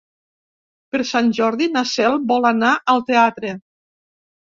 [0.95, 3.53] Per Sant Jordi na Cel vol anar al teatre.